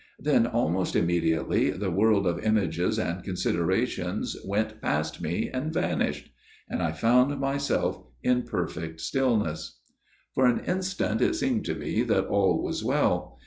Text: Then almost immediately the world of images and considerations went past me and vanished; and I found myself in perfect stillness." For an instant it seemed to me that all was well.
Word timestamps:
Then 0.17 0.47
almost 0.47 0.95
immediately 0.95 1.69
the 1.69 1.91
world 1.91 2.25
of 2.25 2.39
images 2.43 2.97
and 2.97 3.23
considerations 3.23 4.35
went 4.43 4.81
past 4.81 5.21
me 5.21 5.51
and 5.53 5.71
vanished; 5.71 6.31
and 6.67 6.81
I 6.81 6.91
found 6.91 7.39
myself 7.39 8.01
in 8.23 8.41
perfect 8.41 8.99
stillness." 8.99 9.79
For 10.33 10.47
an 10.47 10.61
instant 10.65 11.21
it 11.21 11.35
seemed 11.35 11.65
to 11.65 11.75
me 11.75 12.01
that 12.01 12.25
all 12.25 12.63
was 12.63 12.83
well. 12.83 13.39